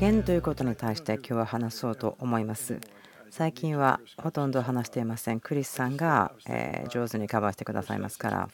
[0.00, 2.80] 言ということに対して今日は話そうと思います。
[3.30, 5.40] 最近はほとんど話していません。
[5.40, 6.32] クリスさんが
[6.90, 8.48] 上手にカバーしてくださいますから、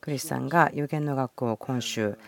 [0.00, 2.18] クリスさんが有限の学校を今週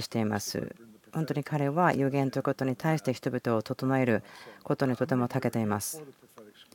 [0.00, 0.74] しています。
[1.12, 4.22] 本当に彼は有限ということに対して人々を整える
[4.62, 6.02] ことにとても長けています。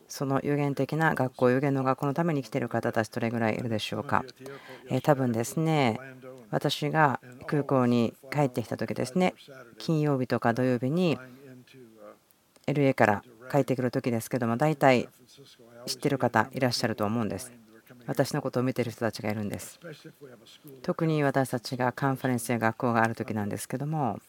[0.08, 4.24] その有限的な学校、有限の学校のために来ている方たちどれぐらいいるでしょうか。
[5.04, 6.00] 多分ですね、
[6.54, 9.34] 私が空港に帰ってきた時ですね、
[9.80, 11.18] 金曜日とか土曜日に
[12.68, 15.10] LA から帰ってくる時ですけども、大体
[15.88, 17.52] 知ってる方いらっしゃると思うんです。
[18.06, 19.80] 私のことを見てる人たちがいるんです。
[20.84, 24.20] 特に私たちがカンファレンスや学校がある時なんですけども、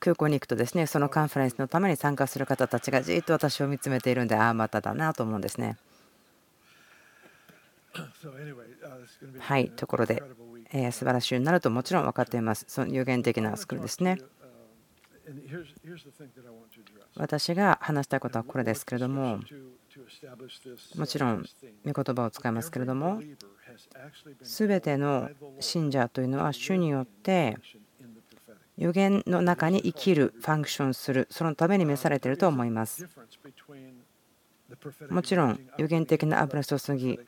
[0.00, 5.76] 空港に行くとですね、そのカンファレンスのために参加する方たちがじっと私を見つめているんで、ああ、まただなと思うんですね。
[9.38, 10.22] はい、ところで、
[10.72, 12.64] えー、素晴らしいようになるともちろん分かっています。
[12.68, 14.18] その有限的なスクールですね。
[17.16, 19.40] 私が話したいことはこれですけれども、
[20.96, 21.44] もちろん
[21.84, 23.22] 御言葉を使いますけれども、
[24.42, 27.56] すべての信者というのは主によって
[28.76, 33.08] 予言の中に生きる、ファンクションする、そのために召されていると思います。
[35.08, 37.20] もちろん、予言的な油注ぎ、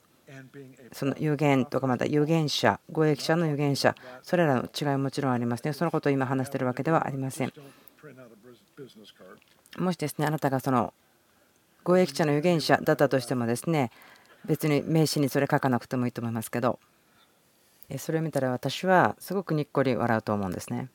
[0.92, 5.72] その有限とかまた有限者、護益者の有限者、それらの違いはもちろんありますね。
[5.72, 7.52] そのことを今話しているわけではありません。
[9.78, 10.94] もしですね、あなたがその
[11.84, 13.90] 護益者の有限者だったとしてもですね、
[14.44, 16.78] 別に名刺にそれ書かなくてもいいと思いますけど、
[17.98, 20.88] それを見たら私はすごくにっこり笑うと思うんですね。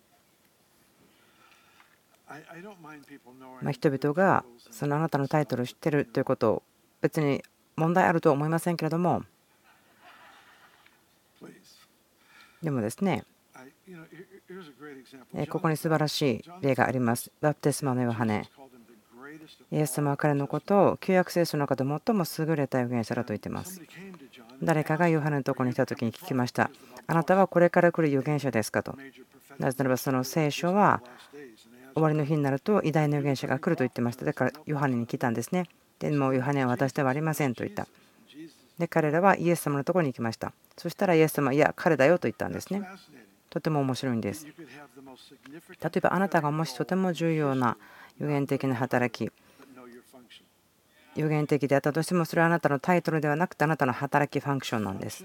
[3.61, 6.63] ま人々がそのあなたのタイトルを知ってるということを
[7.01, 7.43] 別に
[7.81, 9.23] 問題あるとは思いませんけれども
[12.61, 13.23] でもですね
[15.49, 17.31] ここに素晴らしい例があります。
[17.41, 18.49] バプテスマのヨハネ。
[19.71, 23.81] イエス様は彼のことを旧約聖書の中で最も優れた預言者だと言っています。
[24.61, 26.69] 誰かがヨハネのところに来た時に聞きました。
[27.07, 28.95] あなたはこれから来る預言者ですかと。
[29.57, 31.01] なぜならばその聖書は
[31.93, 34.25] 終わりの日になると偉大な預言者が来ると言ってました。
[34.25, 35.67] だからヨハネに来たんですね。
[36.01, 37.87] でもヨハネは私ではありませんと言った。
[38.79, 40.51] で彼らはイエス様のところに行きました。
[40.75, 42.81] そしたらイエス様いや彼だよと言ったんですね。
[43.51, 44.47] とても面白いんです。
[44.47, 44.53] 例
[45.95, 47.77] えばあなたがもしとても重要な
[48.17, 49.31] 予言的な働き
[51.15, 55.23] 予言的であったとしてもそれはあなたのタイトルではなくてあなたの働きファンクションなんです。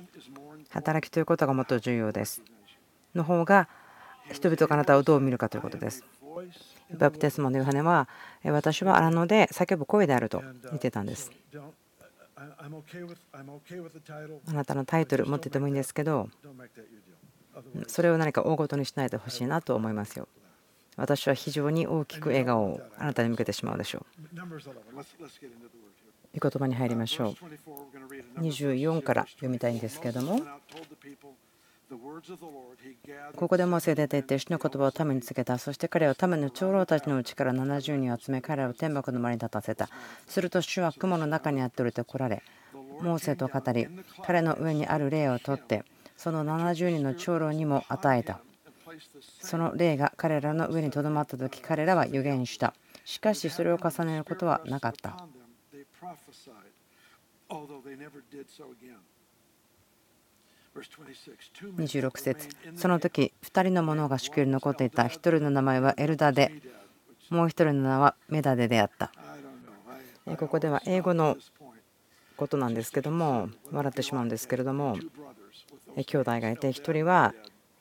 [0.71, 2.43] 働きということがもっと重要です。
[3.15, 3.69] の方が
[4.31, 6.05] 人々があなたをどう見るかということです。
[6.91, 8.09] バプテスマのヨハネは
[8.45, 11.31] 私は荒野で叫ぶ声であると言ってたんです。
[12.37, 12.43] あ
[14.53, 16.29] なたのタイトル持っててもいいんですけど
[17.87, 20.29] それを何か大ごとにしないでほしいなと思いますよ。
[20.97, 24.07] 私は非常に大きく笑顔をあなたに向けてしまうでしょう。
[26.39, 27.35] 御言葉に入りましょ
[28.39, 28.41] う。
[28.41, 30.41] 24から読みたいんですけれども、
[33.37, 35.59] ここでもせ出ていって主の言葉を民につけた。
[35.59, 39.89] そして彼は民の長老たちのうちから70人を集め、彼らを天幕の間に立たせた。
[40.27, 42.43] すると主は雲の中にあっておりて来られ、
[43.01, 43.87] モーセと語り、
[44.25, 45.85] 彼の上にある霊を取って、
[46.17, 48.41] その70人の長老にも与えた。
[49.41, 55.27] その霊が彼らの上にとどまった時彼らは預言したしかしそれを重ねることはなかった
[61.77, 66.53] 26節その時2人の者が宿に残っていた1人の名前はエルダで
[67.31, 69.13] もう1人の名はメダデであった
[70.37, 71.37] ここでは英語の
[72.37, 74.99] ことなんですけども笑ってしまうんですけれども
[75.97, 77.35] 兄弟がいて1人は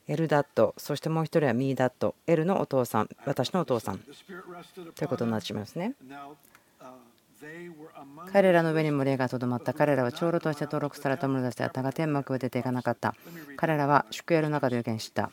[0.07, 3.99] エルダット、そしてもう1人はミーダット、エルのお父さん、私のお父さん
[4.93, 5.95] ということになってしまいますね。
[8.31, 9.73] 彼らの上にも霊がとどまった。
[9.73, 13.15] 彼らは長老として登録された者たちだったが、天幕を出ていかなかった。
[13.57, 15.31] 彼らは宿営の中で予言した。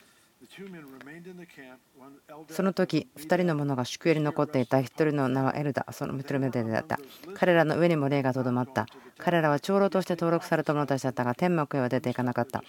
[2.48, 4.78] その時、2人の者が宿営に残っていた。
[4.78, 6.98] 1人の名はエルダ、その1人目でだった。
[7.34, 8.86] 彼らの上にも霊がとどまった。
[9.18, 12.62] 彼らは長老として登録された者たちだったが、天幕へは出ていかなかった。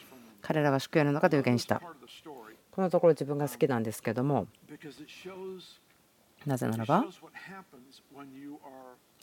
[0.43, 1.81] 彼らは宿営の中で予言した
[2.69, 4.47] このところ自分が好きなんですけども
[6.45, 7.05] なぜならば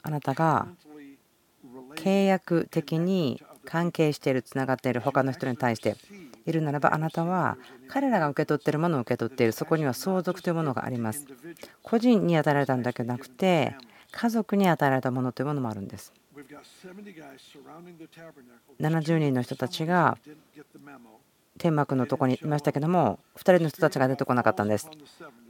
[0.02, 0.69] あなたが
[1.97, 5.97] 契約的に関係しているつながっている他の人に対して
[6.47, 7.56] いるならばあなたは
[7.88, 11.26] 彼らが受け取っているものを受け取っているそこには相続というものがあります。
[11.82, 13.76] 個人に与えられたんだけなくて
[14.11, 16.12] 家族に与えられたものというものもあるんです。
[18.81, 20.17] 70人の人たちが
[21.58, 24.88] 天幕のとこにいましたけども2人の人たちが出てこなかったんです。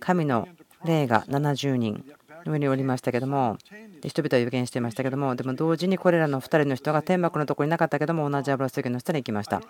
[0.00, 0.49] 神の
[0.85, 2.05] 霊が70人。
[2.46, 3.58] 上におりましたけども
[4.04, 9.62] 人々は予言していましたけどもでも同時にこれらの2人の人が天幕のところになかったけども同じ油注ぎの下に行きました。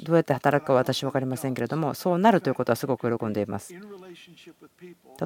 [0.00, 3.74] どうやって働くか私は分かりませんけれどもそうなるということはすごく喜んでいます。
[3.74, 3.80] 例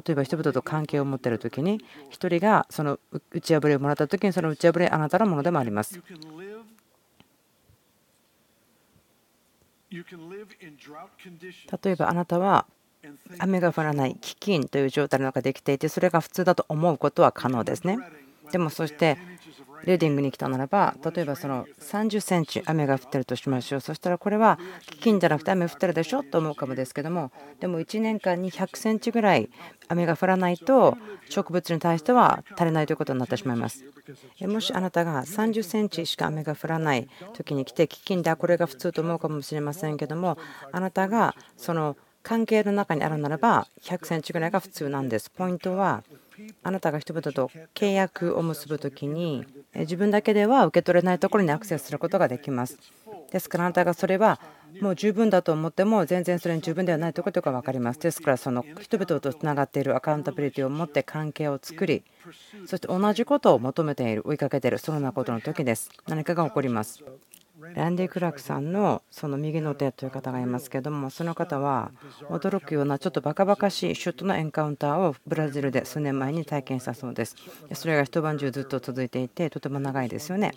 [0.09, 1.79] えば人々と関係を持っている時に
[2.11, 2.99] 1人がその
[3.31, 6.01] 打ち破りをもらった時にその打ち破りあなたのものでもあります。
[9.89, 12.65] 例えばあなたは
[13.39, 17.97] 雨が降らない飢饉という状態の中で生きていてそれが普通だと思うことは可能ですね。
[18.51, 19.17] でもそして
[19.83, 23.79] レーディングに来たならば例えばその30センチ雨が降ってるとしましょう。
[23.79, 24.59] そしたらこれは
[25.01, 29.49] 飢饉じゃなくて雨降ってるでしょと思うかもですけどもでも1年間に100センチぐらい
[29.87, 30.97] 雨が降らないと
[31.29, 33.85] 植物に対しては足りないということになってしまいます。
[34.41, 40.37] もしあなたが30センチしか雨が降らない時に来て飢饉でこれが普通と思うかもしれませんけども
[40.71, 41.97] あなたがその
[42.27, 46.03] 関係の中にあるならば100センチぐらいが普通なんですポイントは
[46.61, 52.77] あなたが人々と契約を結ぶ時に自分だけでは受け取れないところにアクセスすることができます。
[53.31, 54.41] ですからあなたがそれは
[54.81, 57.99] もう十分だと思っても全然それに十分ではないということが分かります。
[58.01, 62.03] ですからその人々とつながっているアカウンタビリティを持って関係を作り
[62.65, 65.89] そして同じことを求めている追いかけているそのようなことの時です。
[66.09, 67.05] 何かが起こります。
[67.73, 71.91] ランディ・クラークさんのその右の手という方がいますけどもその方は
[72.29, 77.35] 驚くようなちょっとバカバカしいシュットのエンカウンターをブラジルで数年前に体験したそうです。
[77.73, 80.53] それが一晩中ずっと続いていてとても長いですよね。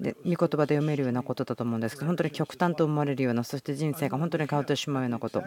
[0.00, 5.44] で御言葉で読めるようなことだと思うんですけど本当に極端と思われるようなそして人生が本当に変わってしまうようなこと。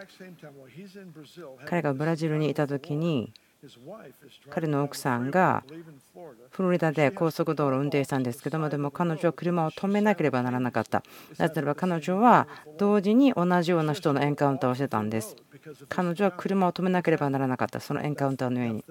[1.66, 3.32] 彼がブラジルにいた時に
[4.48, 5.62] 彼の奥さんが
[6.50, 11.02] フロリダで高速道路を運転したんですけどもでも彼女は車を止めなければならなかった。
[11.38, 12.48] なぜならば彼女は
[12.78, 15.36] 同時に同じような人のエンカウンターをしてたんです。
[15.88, 17.80] 彼女は車を止めなければならなかった。
[17.80, 18.84] そのエンカウンターの上に。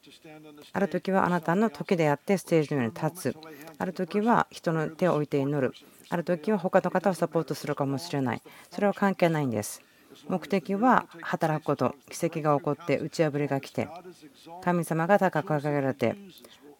[0.71, 3.37] ある時はあなたの時であってステージの上に立つ、
[3.77, 5.73] ある時は人の手を置いて祈る、
[6.09, 9.81] ある時は他の方をサポートするかもしれない、それは関係ないんです。
[10.27, 13.87] 目的は働くこと、奇跡が起こって打ち破りが来て、
[14.61, 16.15] 神様が高く掲げられて、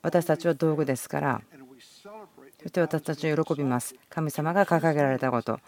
[0.02, 1.42] 私たちは道具ですから、
[1.82, 3.96] そして私たちは喜びます。
[4.10, 5.60] 神様が掲げられたこと。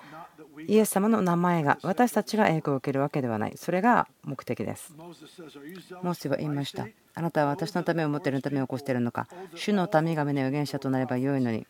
[0.68, 3.54] イエス様の名前が私たちが栄光を受けるわけではない。
[3.56, 4.94] それが目的です。
[4.98, 6.88] モーセは言いました。
[7.14, 9.28] あなたは私のためを思っているためを起こしているのか。
[9.56, 11.66] 主の民がの預言者となればよいのに。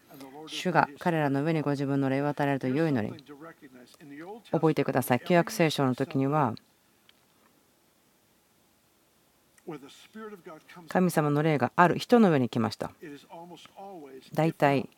[0.47, 3.13] 主が彼らの上にご自分の霊を与えると良いのに。
[4.51, 5.19] 覚えてください。
[5.19, 6.55] 旧約聖書の時には
[10.89, 12.91] 神様の霊がある人の上に来ました。
[14.33, 14.89] 大体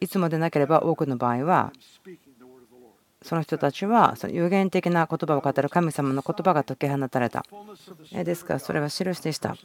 [0.00, 1.72] いつもでなければ多くの場合は
[3.24, 7.44] その人たちはその有限的な言葉を語る神様の言葉が解き放たれた。
[8.12, 9.56] ですからそれは印でした。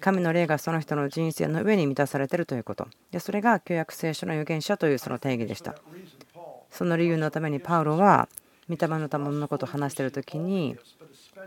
[0.00, 2.86] 神の霊がその人の人生の上に満たされているということ。
[3.10, 5.74] でそれが旧約聖書の預言者というその定義でした。
[6.70, 8.28] その理由のためにパウロは
[8.68, 10.76] 御霊の賜物のことを話している時に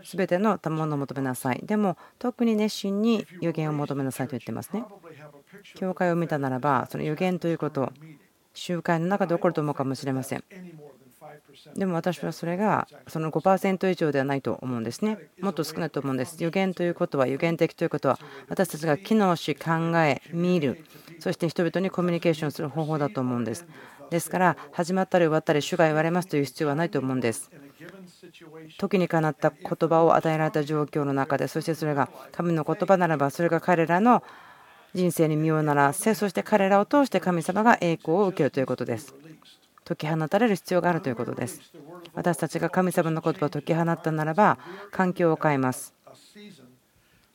[0.04, 1.60] 全ての賜物を求めなさい。
[1.64, 4.84] でも特に熱心に予言を求めなさいと言ってますね。
[5.74, 7.92] 教会を見たならばその予言ということ
[8.54, 10.44] 集会の中で起こると思うかもしれません。
[11.74, 15.18] でも私はそれがその5%以上ではないと思うんですね。
[15.40, 16.42] もっと少ないと思うんです。
[16.42, 18.18] 予言ということは、予言的ということは、
[18.48, 20.84] 私たちが機能し、考え、見る、
[21.18, 23.66] そして人々にコミュニケーションする方法だと思うんです。
[24.10, 27.50] ですから始まったり終わったり主が言われますという必要はないと思うんです。
[28.78, 34.22] 時にかなった言葉を与えられた状況の中でそしてそれが神の言葉ならばそれが彼らの
[34.94, 39.14] 人生に身をならせそして彼らを通して神様が栄光を受けるということです。
[39.84, 41.60] 解き放たれる必要があるということです。
[42.14, 44.58] 私たちが神様の言葉を解き放ったならば
[44.90, 45.94] 環境を変えます。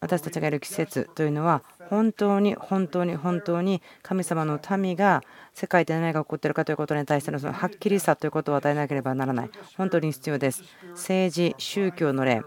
[0.05, 9.50] 私たちがいる季節というのは本当に本当に本当に神様の民が世界で何が起こっているかということに対してのそのはっきりさということを与えなければならない。
[9.77, 10.63] 本当に必要です。
[10.91, 12.43] 政治宗教の例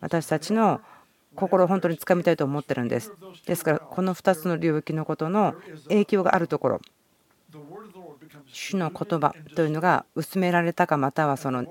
[0.00, 0.80] 私たちの
[1.34, 3.12] 心を本当につかみたいと思ってるんです。
[3.46, 5.54] ですからこの2つの領域のことの
[5.88, 6.80] 影響があるところ
[8.46, 11.66] 主の言葉というのが薄められたかまたはその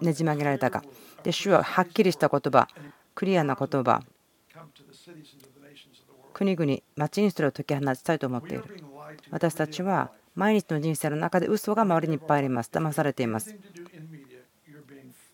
[0.00, 0.84] ねじ曲げられたか。
[1.24, 2.68] で主ははっきりした言葉
[3.14, 4.02] クリアな言葉
[6.32, 8.64] 国々町にそれを解き放ちたいと思っている。
[9.30, 12.70] 私たちは毎日の人生の中で嘘が周りにいっぱいあります。
[12.72, 13.54] 騙されています。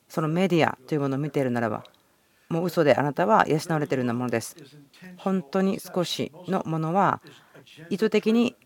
[0.08, 1.84] そのメディアというものを見ているならば
[2.48, 4.56] もう嘘であなたは養われているようなものです。
[5.16, 7.20] 本当に少しのものは
[7.88, 8.56] 意図的に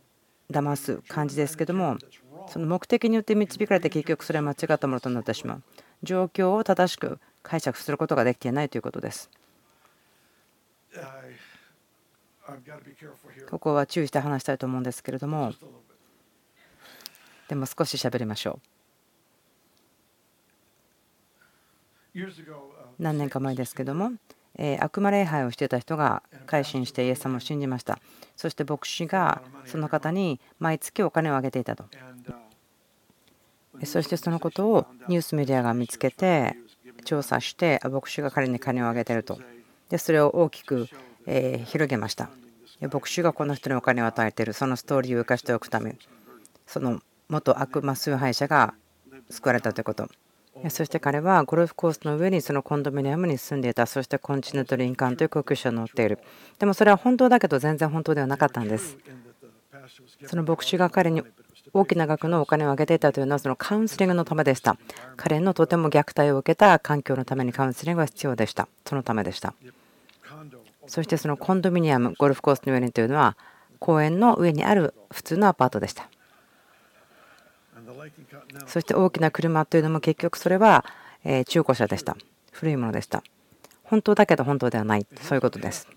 [0.51, 1.99] 騙す感じですけども
[2.49, 5.63] その目的によって導かれて結局それは間違ったものとなってしまう。
[6.03, 9.31] 状況を正しく解釈することができていないということです。
[13.51, 15.53] ここは注意して話したいと思うんですけれども。
[17.49, 18.61] でも少し喋りましょ
[22.15, 22.23] う。
[22.99, 24.13] 何年か前ですけども
[24.81, 27.99] 悪魔礼拝をしていた人が改心してイエス様を信じました。
[28.37, 31.85] そして牧師がその方に毎月お金をあげていたと。
[33.85, 36.57] そしてそのことをニュースメディアが見つけて
[37.05, 39.41] 調査して牧師が彼に金をあげていると。
[39.89, 40.89] でそれを大きく
[41.27, 42.31] え広げました。
[42.93, 44.53] 牧師がこの人にお金を与えている。
[44.53, 45.97] そのストーリーを生かしておくため
[46.67, 48.75] その元悪魔崇拝者が
[49.31, 50.09] 救われたということ。
[50.69, 53.87] そして彼はゴルフコースの上にそのコンドミニアムに住んでいた。
[53.87, 56.19] そしてコンチネント・リンカンという航空車を乗っている。
[56.59, 58.97] でもそれは本当だけど全然本当ではなかったんです。
[60.27, 61.23] その牧師が彼に
[61.73, 64.77] 大きな額のお金をあげていたというのはそのカウンセリングのためでした。
[65.17, 68.69] 彼のとても虐待を受けた環境のためにカウンセリングが必要でした。
[68.87, 69.55] そのためでした。
[70.87, 73.37] そしてそのコンドミニアムゴルフコースの上にというのは
[73.79, 76.09] 公園の上にある普通のアパートでした。
[78.67, 80.85] そして大きな車というのも結局それは
[81.47, 82.17] 中古車でした。
[82.53, 83.23] 古いものでした。
[83.83, 85.07] 本当だけど本当ではない。
[85.21, 85.89] そういうことです。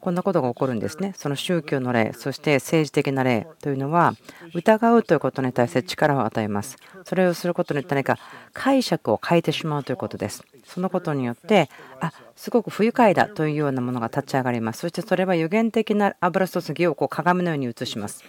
[0.00, 1.14] こんなことが起こるんですね。
[1.16, 4.14] その宗教の例そして政治的な例というのは
[4.54, 6.76] 疑うということに対して力を与えます。
[7.04, 8.18] それをすることによって何か
[8.52, 10.44] 解釈を変えてしまうということです。
[10.64, 14.80] そのことによってあすごく不愉快だというようなものが立ち上がります。
[14.80, 18.22] そしてそれは予言的な油注ぎをこう鏡のように映します。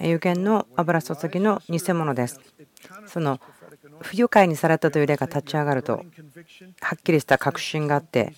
[0.00, 2.40] 有限の油注ぎの偽物です。
[3.06, 3.40] その
[4.00, 6.04] 不愉快にされたという例が立ち上がると
[6.80, 8.34] はっきりした確信があって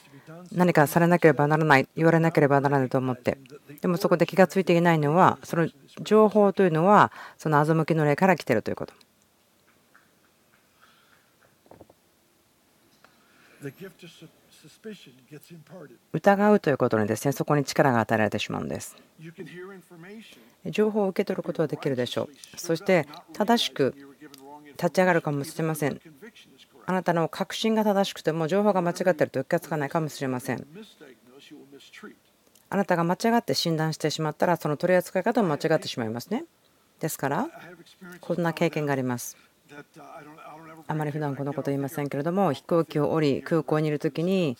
[0.52, 3.38] 何かされなければならない言われなければならないと思って
[3.80, 5.68] でもそこで気が付いていないのはその
[6.02, 8.94] 情報というのはその欺きの例から来てるということ。
[16.12, 18.96] 疑うということにですねそこに力が与えられてしまうんです。
[20.66, 22.60] 情報を受け取ることはできるでしょう。
[22.60, 23.94] そして正しく
[24.72, 26.00] 立ち上がるかもしれません。
[26.88, 30.66] あなたの確信が正しくても情報が間違っていると気がつかないかもしれません。
[32.70, 36.46] あなたが間違って診断してしまったらその取り扱い方も間違ってしまいますね。
[36.98, 37.50] ですから
[38.22, 39.36] こんな経験があります。
[40.86, 44.56] あまり普段このこと言いませんけれども飛行機を降り空港にいる時に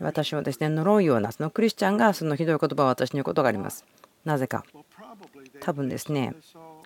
[0.00, 3.84] 私をですね呪うようなそのクリスチャンがそのひどい言葉を私に言うことがあります。
[4.28, 4.64] なぜか。
[5.60, 6.34] 多分ですね。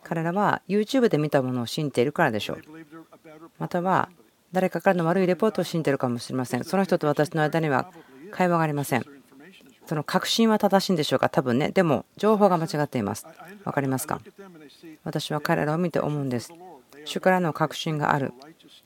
[0.02, 2.62] 彼らは YouTube で見たものを信じているからでしょう。
[3.58, 4.08] または
[4.52, 6.64] 誰かからの悪いレポートを信じているかもしれません。
[6.64, 7.90] その人と私の間には
[8.30, 9.04] 会話がありません。
[9.86, 11.28] その確信は正しいんでしょうか？
[11.28, 11.70] 多分ね。
[11.70, 13.26] でも情報が間違っています。
[13.64, 14.20] 分かりますか？
[15.04, 16.52] 私は彼らを見て思うんです。
[17.04, 18.32] 主からの確信がある。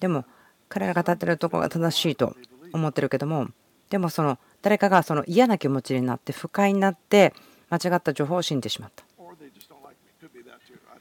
[0.01, 0.25] でも
[0.69, 2.35] 彼らが立っているところが正しいと
[2.73, 3.49] 思ってるけども
[3.89, 7.33] でもその誰かがその嫌な気持ちになって不快になって
[7.71, 9.05] 間違った情報を信じてしまった。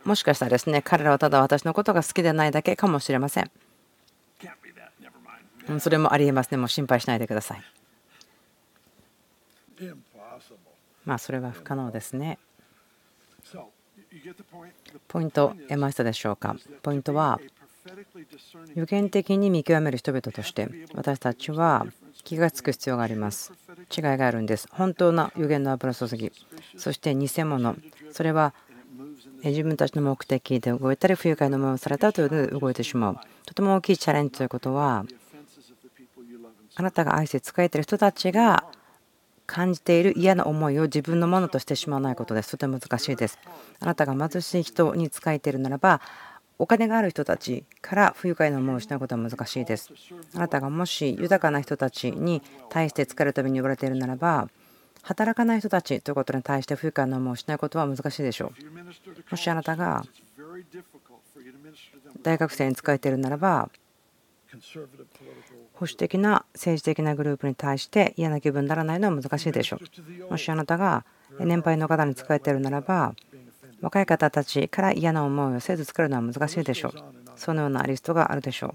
[0.03, 3.51] もしかしたらですね彼らはただ私のことが好きでないだけかもしれません。
[5.79, 6.57] それもありえますね。
[6.57, 7.63] もう心配しないでください。
[11.05, 12.37] まあそれは不可能ですね。
[15.07, 16.55] ポイント得ましたでしょうか。
[16.83, 17.39] ポイントは
[18.75, 21.85] 予言的に見極める人々として私たちは
[22.25, 23.53] 気が付く必要があります。
[23.95, 24.67] 違いがあるんです。
[24.71, 26.31] 本当な予言の油注ぎ。
[26.75, 27.75] そして偽物。
[28.11, 28.53] それは
[29.43, 33.17] 自分たちの目的で動いたり不愉快な思いをされたというので動いてしまう。
[33.45, 35.05] とても大きいチャレンジということは
[36.75, 38.65] あなたが愛して使えている人たちが
[39.45, 42.51] 感じている嫌な思いを自分のものとしてしまわないことです。
[42.51, 43.37] とても難しいです。
[43.79, 46.01] あなたが貧しい人に仕えているならば
[46.57, 49.91] お金がある人たちから不愉快な思いをしないことは難しいです
[50.35, 54.47] あなたがもし豊かな人たちに対して疲れるために呼ばれているならば
[55.01, 60.03] 働かない人たちということに対して不愉快な思いをしないことは難しいでしょうもしあなたが
[62.23, 63.69] 大学生に仕えているならば
[65.73, 69.79] 保守的な政治的なグループに対して嫌な気分にならないのは難しいでしょ
[70.27, 70.31] う。
[70.31, 71.05] もしあなたが
[71.39, 73.13] 年配の方に使えているならば
[73.85, 76.93] 若い方たちから嫌な思いをせず作るのは難しいでしょう。
[77.35, 78.73] そのようなリストがあるでしょ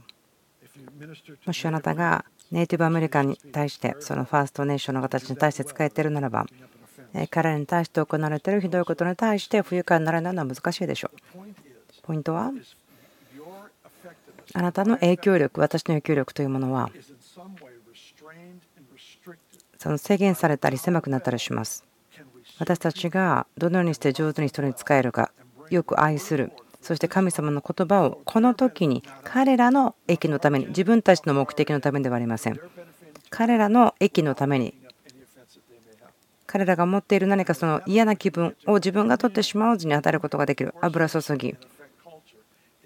[1.02, 1.46] う。
[1.46, 6.46] もしあなたがネイティブアメリカに対してそのファーストネーションの形に対して使えているならば
[7.30, 11.38] 彼らに対して行われているひどいことに対して不愉快にならないのは難しいでしょう。
[12.04, 12.52] ポイントは
[14.54, 16.90] あなたの影響力、私の影響力というものは、
[19.78, 21.89] その制限されたり狭くなったりします。
[22.60, 25.32] 私たちがどのようにして上手に人に使えるか、
[25.70, 26.52] よく愛する、
[26.82, 32.60] そして神様の言葉をこの時に彼らの益のために、自分たちの目的のためではありません。
[33.30, 34.74] 彼らの益のために、
[36.46, 40.74] 彼らが持っている何かその嫌な気分を自分が取ってしまわずに当たることができる。
[40.82, 41.56] 油注ぎ。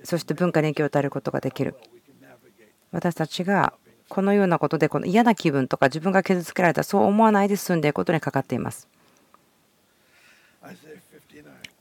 [0.04, 1.75] そして文化に影響を与えることができる。
[2.93, 3.75] 私たちが
[4.09, 8.87] このようなことでこの嫌な気分とか自分が傷つけられたそう思わないで済んでいくことにかかっています。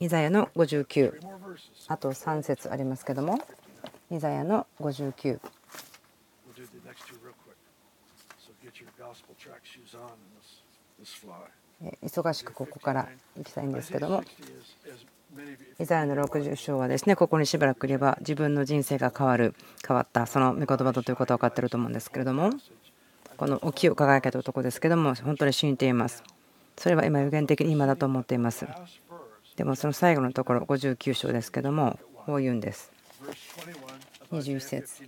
[0.00, 1.18] イザヤの59
[1.88, 3.38] あと3節ありますけども。
[4.10, 5.40] イザヤの59
[12.02, 14.22] 忙しくここから行きたいんですけども。
[15.80, 19.54] イザヤの60章はですねここにしばらくいれば自分の人生が変わる
[19.86, 22.50] 変わったその御言葉だということは分かっていると思うんですけれども。
[23.36, 26.22] この沖を輝けた男ですけども本当に信じています
[26.76, 28.66] それは今予言的に今だと思っています。
[29.56, 32.90] でもその最後のところ59章ですけどもこう言うんです。
[34.32, 35.04] 21節。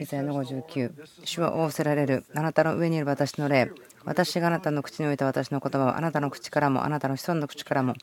[0.00, 0.92] イザヤの59
[1.24, 2.24] 主は仰せられる。
[2.34, 3.70] あなたの上にいる私の霊。
[4.04, 7.94] 私があなたの口に置いた私の言葉はあなたの口からもあなたの子孫の口からも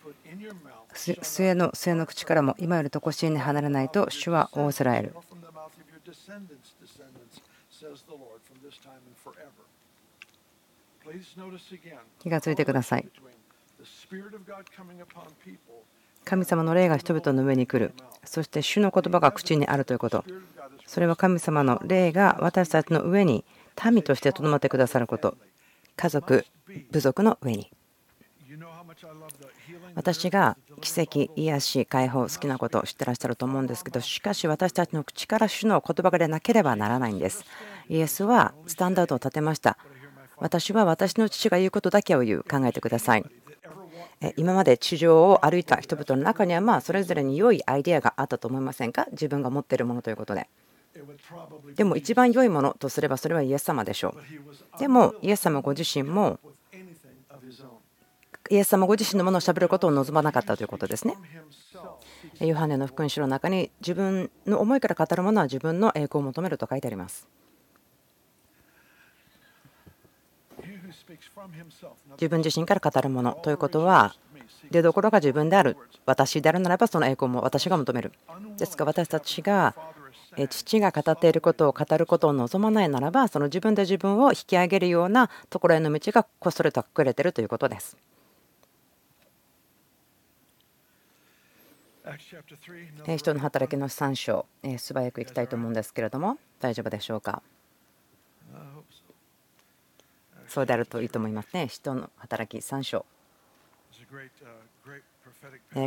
[0.94, 5.16] 末の末の口からも今よりとこしえに離れないと主は仰せられる。
[12.20, 13.08] 気がついてください。
[16.26, 17.94] 神様の霊が人々の上に来る。
[18.24, 20.24] そして主の言葉が口にあるということ。
[20.86, 23.46] それは神様の霊が私たちの上に
[23.92, 25.38] 民としてとどまってくださること。
[25.96, 26.46] 家族、
[26.92, 27.72] 部族の上に。
[29.96, 37.44] 私が奇跡、癒し、解放、好きなことを知ってらっしゃると思うんですけど、しかし私たちの口から主の言葉が出なければならないんです。
[37.88, 39.78] イエスはスタンダードを立てました。
[40.40, 43.26] 私は私の父が言うことだけを言う、考えてください。
[44.36, 49.08] 今まで地上を歩いた人々の中にはまあそれぞれに良いアイデアがあったと思いませんか？
[49.12, 50.50] 自分が持っているものということで。
[51.76, 54.16] でも一番良いものとすればそれはイエス様でしょ
[54.76, 54.80] う。
[54.80, 56.40] でもイエス様ご自身も
[58.50, 61.16] イエス様ご自身のものをしゃべることを望まなかったということですね。
[62.42, 67.28] ヨハネの福音書の中に自分の思いから語るものは自分の栄光を求めると書いてあります。
[72.12, 74.16] 自分自身から語るものということは
[74.72, 78.12] 出どころが自分である私であるならばその栄光も私が求める
[78.58, 79.76] ですが私たちが
[80.50, 87.98] 父が語っていることを語ることを望まないならばその自分で自分を引き上げるようなところへの道がこっそりと隠れているということです。
[93.18, 94.46] 人の働きの3章、
[94.78, 97.44] 素早くいきたいと思うんですけれども、大丈夫でしょうか？
[100.50, 101.68] そうであるといいと思いますね。
[101.68, 103.06] 人の働き3章。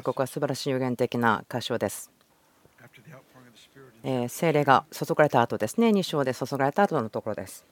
[0.02, 2.10] ここは素晴らしい予言的な箇所です。
[4.28, 7.66] 精霊が注がれた後ですね、2章で注がれた後のところです。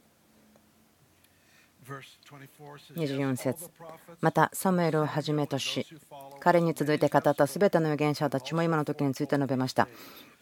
[2.95, 3.71] 24節
[4.21, 5.87] またサムエルをはじめとし
[6.39, 9.89] 彼に続いて語ったすべての預言者たちも今の時について述べました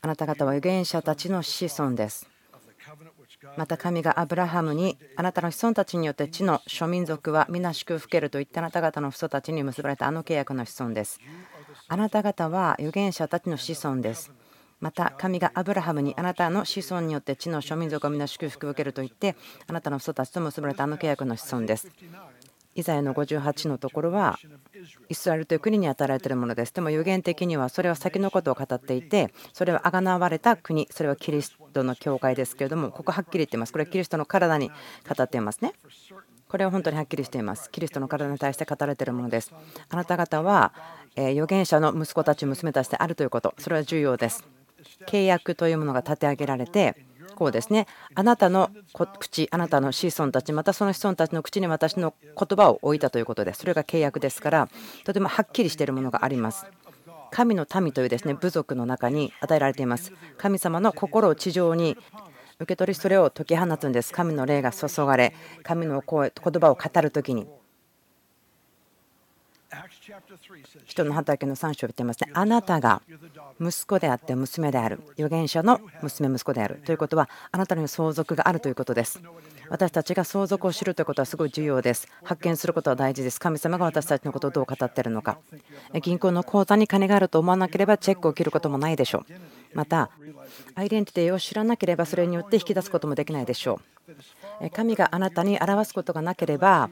[0.03, 2.29] あなた方は預言者たちの子孫です
[3.57, 11.21] また神がアブラハムにあなたの子孫たちによって地の諸民族は皆祝福けると言ってあなた方の父祖たちに結ばれたあの契約の子孫です
[11.89, 14.33] あなた方は預言者たちの子孫です
[14.81, 21.89] また神がアブラハムにあなたの子孫によって地の諸民族を皆祝福を受けると言ってあなたの人たちと結ばれたあの契約の子孫です。
[22.79, 24.39] イザヤの58のところは
[25.09, 26.73] イスラエルという国に与えられているものです。
[26.73, 33.73] でも予言的にはそれは先のことを語っていてそれはあがなわれた国それはキリストの教会ですけれどもここはっきり言っています。
[33.73, 35.73] これはキリストの体に語っていますね。
[36.49, 37.69] これは本当にはっきりしています。
[37.73, 39.53] キリストの体に対して語られているものです。
[39.89, 40.73] あなた方は
[41.17, 44.45] 預言者の息子たち、娘たちであるということ、それは重要です。
[45.09, 47.08] 契約というものが立て上げられて、
[47.39, 48.69] こうですね、あなたの
[49.21, 53.61] 口、あなたの子孫たち、またその子孫たちの口に私の言葉を置いたということです。
[53.61, 54.69] それが契約ですから、
[55.05, 56.67] とてもはっきりしているものがあります。
[57.31, 60.13] 神の民というですね部族の中に与えられています。
[60.37, 61.97] 神様の心を地上に
[62.59, 64.13] 受け取りそれを解き放つんです。
[64.13, 67.47] 神の霊が注がれ、神の声言葉を語るときに。
[70.87, 72.31] 人の畑の3章を言っていますね。
[72.33, 73.03] あなたが
[73.61, 75.01] 息子であって娘である。
[75.15, 76.81] 預言者の娘、息子である。
[76.87, 79.21] ということは、あなたに相続があるということです。
[79.69, 82.09] 私たちが相続を知るということはすごい重要です。
[82.25, 83.39] 発見することは大事です。
[83.39, 85.39] 神様が私たちのことをどう語っているのか。
[86.03, 89.33] 銀行の口座に金があると思わなければチェックを切ることもないでしょう。
[89.75, 90.11] また、
[90.75, 93.81] アイデンティティを知らなければそれによって引き出すこともできないでしょ
[94.61, 94.71] う。
[94.71, 96.89] 神があなたに表すことがなければ、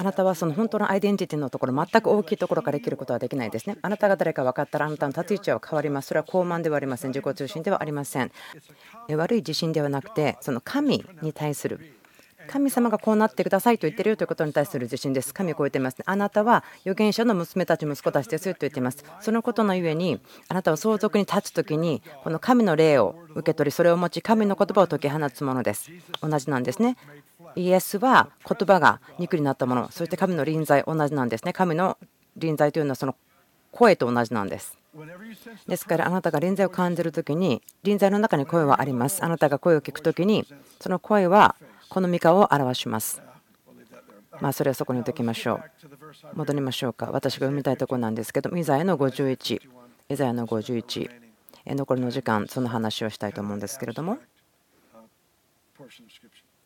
[0.00, 3.76] あなたはその本当のアイデンティティのところ、全く大きいところから生きることはできないですね。
[3.82, 6.08] あなたが誰か分かったら、あなたの立ち位置は変わります。
[6.08, 7.10] それは高慢ではありません。
[7.10, 8.32] 自己中心ではありません。
[9.14, 11.80] 悪い自信ではなくて、その神に対する
[12.48, 15.34] 神様がこうなってくださいと言ってるよということに対する自信です。
[15.34, 19.04] 神を超えています、あなたは預言者の娘たち、息子たちですと言っています。
[19.20, 25.90] そのことのゆえに、あなたは相続に立つときに、この神の霊を受け取り、それを持ち、神の言葉を解き放つものです。
[26.22, 26.96] 同じなんですね。
[27.56, 31.52] イエスは言葉が肉になったもの、そして神の臨在、同じなんですね。
[31.52, 31.98] 神の
[32.36, 33.16] 臨在というのはその
[33.72, 34.78] 声と同じなんです。
[35.68, 39.24] ですからあなたが臨在を感じるときに臨在の中に声はあります。
[39.24, 40.46] あなたが声を聞くときに
[40.80, 41.54] その声は
[41.88, 43.22] この御顔を表します。
[44.40, 45.60] まあそれはそこに置いておきましょ
[46.34, 46.36] う。
[46.36, 47.06] 戻りましょうか。
[47.12, 49.60] 私が読みたいところなんですけど、イザヤの51、
[50.08, 51.10] イザヤの51、
[51.66, 54.18] 残りの時間、その話をしたいと思うんですけれども。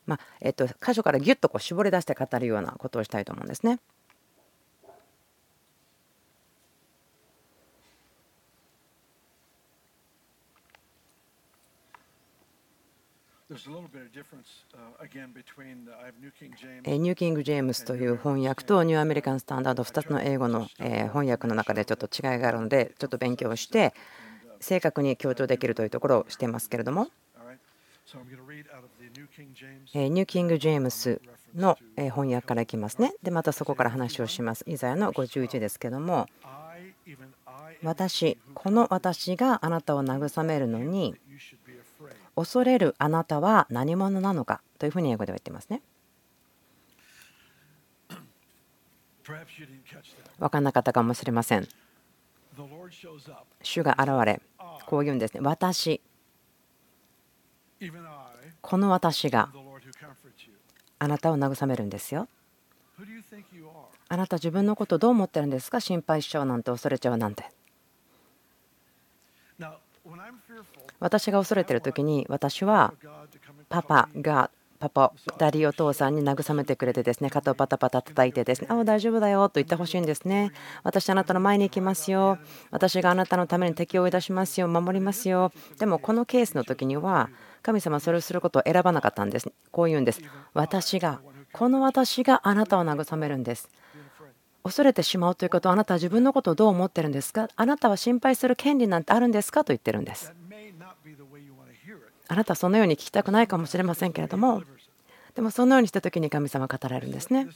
[0.05, 3.79] まあ、えっと、箇所からぎゅっとこう絞り出して語るようなことをしたいと思うんですね。
[16.97, 23.93] ニューキング・ジェームスという翻訳とニューアメリカン・スタンダード2つの英語の翻訳の中でちょっと違いがあるのでちょっと勉強して
[24.59, 27.07] 正確に強調できるというところをしていますけれども
[29.93, 31.21] ニューキング・ジェームス
[31.55, 33.13] の翻訳からいきますね。
[33.23, 34.63] で、またそこから話をします。
[34.67, 36.27] イザヤの51ですけども、
[37.83, 41.15] 私、この私があなたを慰めるのに、
[42.35, 45.81] 恐れるあなたは何者なのかというふうに英語では言っていますね。
[50.39, 51.67] 分からなかったかもしれません。
[53.61, 54.41] 主が現れ、
[54.85, 55.41] こう言うんですね。
[55.41, 56.01] 私、
[58.61, 59.49] この私が
[60.99, 62.27] あなたを慰めるんですよ。
[64.07, 65.79] あなた自分のことどう思ってるんですか？
[65.81, 67.51] 心配しちゃうなんて恐れちゃうなんて。
[70.99, 72.93] 私が恐れてる時に私は
[73.67, 80.51] パパがパパダディお父さんに慰めてくれてですね肩をパタパタ叩いてですねあ大丈夫だよと言ってほしいんですね。
[80.83, 82.37] 私あなたの前に行きますよ。
[82.71, 84.67] 私があなたのために敵を追い出しますよ。
[84.67, 85.51] 守りますよ。
[85.79, 87.29] でもこのケースの時には
[87.65, 89.51] 神様はそれをすることを選ばなかったんです。
[89.71, 90.21] こう言うんです。
[90.53, 91.19] 私が、
[91.51, 93.69] この私があなたを慰めるんです。
[94.63, 97.49] 恐れてしまうということはあなたは自分のことをどう思ってるんですか？
[97.55, 99.63] あなたは心配する権利なんてあるんですか？
[99.63, 100.31] と言ってるんです。
[102.27, 104.63] あなたはそのように聞きたくないかもしれませんけれども
[105.35, 107.47] でもそのようにした時に神様は語られるんですね。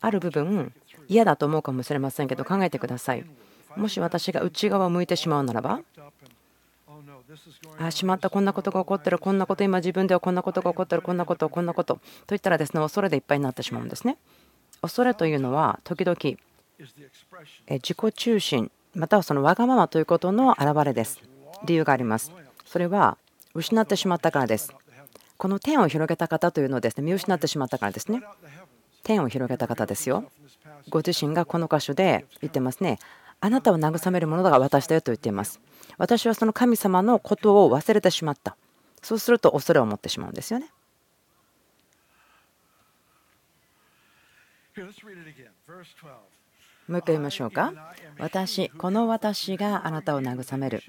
[0.00, 0.72] ある部分
[1.06, 3.24] 嫌だと思うかもしれませんけど考えてください。
[3.76, 5.80] もし私が内側を向いてしまうならば
[7.78, 12.00] あしまったこんなことが起こってるこんなこと今自分ではこんなことが起こってるこんなことこんなこと。
[12.26, 14.16] といったらですね恐れでいっぱいになってしまうんですね。
[14.82, 16.16] 恐れというのは時々
[17.68, 21.20] 自己中心またはそのわがままということの表れです。
[21.64, 22.32] 理由があります。
[22.66, 23.16] それは
[23.54, 24.74] 失ってしまったからです。
[25.36, 28.22] この天を広げた方というのをですね見失ってしまったからですね。
[29.02, 30.24] 天を広げた方ですよ。
[30.88, 32.98] ご自身がこの箇所で言ってますね。
[33.44, 35.60] あなたを慰めるものが私だよと言っています
[35.98, 38.56] 私はその神様のことを忘れてしまった。
[39.02, 40.70] そうすると恐れを持ってしまうんですよね。
[46.88, 47.72] もう一回言いましょうか。
[48.18, 50.82] 私この私があなたを慰める。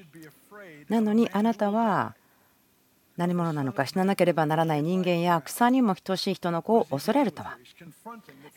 [0.90, 2.16] なのにあなたは
[3.18, 7.58] 何者なのか死ななければならない人間や草にも等しい人の子を恐れるとは。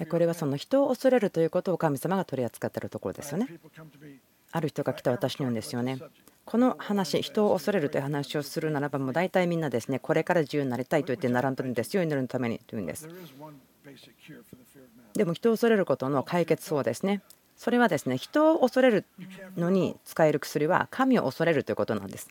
[0.09, 3.49] これはその人を恐れるということを神様が取り扱っているところですよね。
[4.51, 5.99] ある人が来た私に言うんですよね
[6.49, 11.95] この話人を恐れるという話をするならばもう大体みんなですねこれから自由になりたいと言って並んでるんです。
[11.95, 13.07] よ祈りのためにというんです
[15.13, 17.21] でも人を恐れることの解決法ですね
[17.59, 18.17] それはですね。
[18.17, 19.05] 人を恐れる
[19.59, 22.31] のに使える薬は神を恐れるということなんです。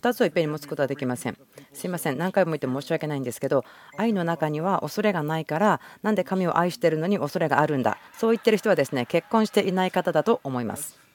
[0.00, 1.36] 2つをいっぺんに持つことはできません。
[1.72, 3.64] すいません、何回も言って申し訳ないんですけど、
[3.98, 11.09] 愛の中には恐れがないから、なんで神を愛しているのに恐れがあるんだ、そう言ってる人はですね結婚していない方だと思います。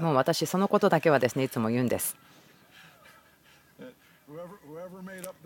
[0.00, 2.16] もう私、そのことだけはですねいつも言うんです。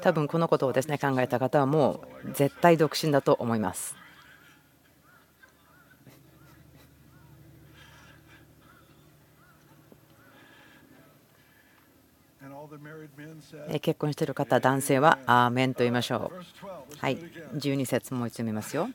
[0.00, 3.96] 多分このことをですね考えた方はもう絶対独身だと思います。
[13.80, 16.96] 結婚している方、男性はアーメンと言いましょう。
[16.98, 17.18] はい、
[17.54, 18.88] 12節もう一度見ますよ。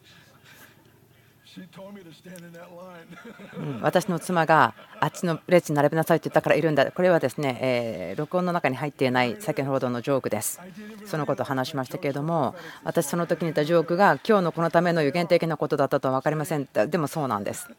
[3.81, 10.61] 私の妻があっちの列に並べなさいと言ったからいるんだ、これはですね、えー、録音の中に入っていない先ほどのジョークです。
[11.05, 17.69] そのことを話しましたけれども、私、その時に言ったジョークが今日のこのための予言的なことだったとは分かりません、でもそうなんです。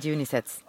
[0.00, 0.62] 12節。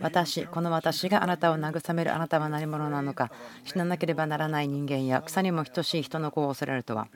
[0.00, 3.30] 私、この私があなたを慰めるあなたは何者なのか
[3.64, 7.08] 死ななければならない人間や草にも等しい人の子を恐れるとは。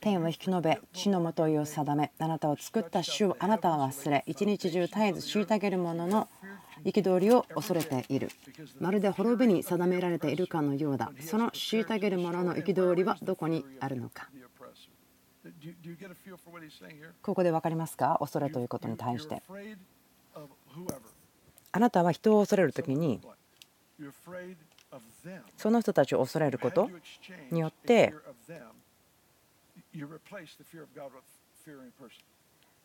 [0.00, 6.28] 天を引き延べ地のもといを定めあなたを作った主をあなたは忘れ一日中絶えず虐げる者の
[6.84, 8.28] 憤りを恐れている。
[8.78, 11.10] まるで滅びに定められているかのようだ。
[11.20, 14.28] その虐げる者の憤りはどこにあるのか。
[17.22, 18.16] ここで分かりますか？
[18.20, 19.42] 恐れということに対して。
[21.72, 23.20] あなたは人を恐れる時に
[25.56, 26.90] その人たちを恐れること
[27.50, 28.14] によって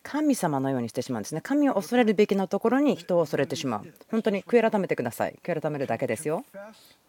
[0.02, 1.40] 神様のようにしてしまうんですね。
[1.40, 3.94] 神を恐れるべきなところに人を恐れてしまう。
[4.10, 5.38] 本当に悔い改めてください。
[5.42, 6.44] 悔い改めるだけですよ。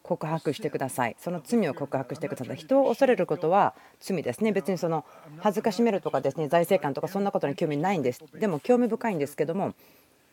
[0.04, 1.16] 告白してください。
[1.18, 2.56] その罪を告白してください。
[2.56, 4.52] 人を恐れることは罪ですね。
[4.52, 5.06] 別にその
[5.40, 8.24] 恥ずかしめるとかですね、財政官とかそんなことに興味ないんです。
[8.34, 9.74] でも興味深いんですけども、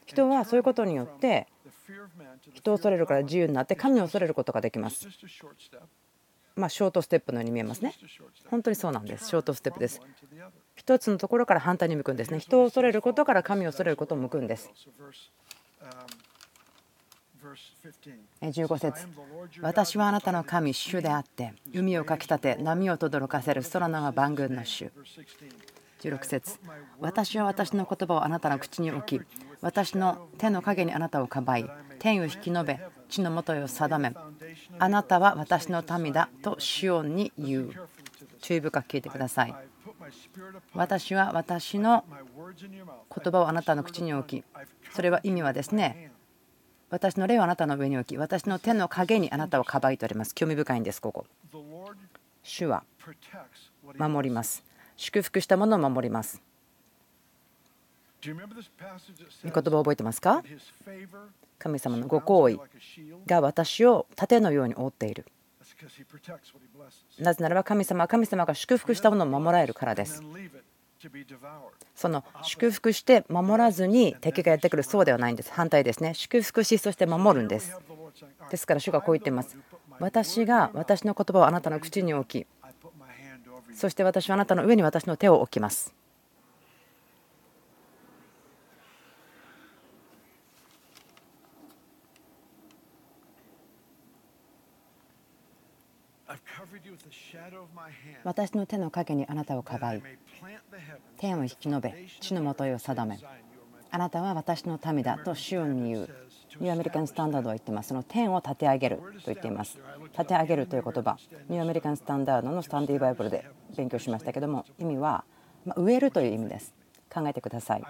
[0.05, 1.47] 人はそういうことによって
[2.53, 5.09] 人を恐れるから自由になって神を恐れることができます。
[6.57, 7.95] まあ、ショートステップのように見えますね。
[8.51, 9.29] 本当にそうなんです。
[9.29, 10.01] ショートステップです。
[10.75, 12.39] 一つのところから反対に向くんですね。
[12.39, 14.71] 人を恐れることから神を恐れることを向くんです。
[18.43, 19.07] 15節
[19.61, 24.91] 私はあなたの神、主であって、海をかきたて、波を轟かせる空の万軍の主。
[26.03, 26.59] 16節
[26.99, 29.21] 私は私の言葉をあなたの口に置き、
[29.61, 34.15] 私の手の影にあなたをかばい、天を引き延べ、地の元を定め、
[34.79, 37.73] あなたは私の民だとシオンに言う。
[38.41, 39.55] 注意深く聞いてください。
[40.75, 42.05] 私は私の
[43.15, 44.45] 言葉をあなたの口に置き、
[44.93, 46.13] それは意味はですね、
[46.89, 50.35] 私の霊をあなたの上に置き、私の手の影にあなたをかばいております。
[50.35, 51.27] 興味深いんです、ここ。
[52.43, 52.83] 主は
[53.97, 54.65] 守ります。
[54.97, 56.43] 祝福したものを守ります。
[58.23, 58.35] 言
[59.53, 60.43] 葉を覚えてますか？
[61.59, 62.61] 神様のご好意
[63.27, 65.27] が私を盾のように覆っている。
[67.19, 70.23] なぜならば神様は神様が祝福したものを守られるからです。
[71.95, 75.51] その祝福して守らずに敵がやってくるそうではないんです。
[75.53, 76.13] 反対ですね。
[76.15, 77.75] 祝福しそして守るんです。
[78.51, 79.57] ですから主がこう言っています。
[79.99, 82.47] 私が私の言葉をあなたの口に置き、
[83.75, 85.95] そして私はあなたの上に私の手を置きます。
[98.25, 100.03] 私の手の影にあなたをかばい。
[101.19, 103.19] 天を引き延べ地のもとを定め。
[103.91, 106.11] あなたは私の民だと主に言う。
[106.61, 107.91] ニューアメリカンスタンダードは言ってます。
[107.91, 109.79] その天を立て上げると言っています。
[110.13, 111.17] 立て上げるという言葉。
[111.49, 115.25] ニューアメリカンスタンダードのスタンディーバイブルで勉強しましたけども意味は
[115.77, 116.75] 植えるという意味です
[117.13, 117.83] 考えてください。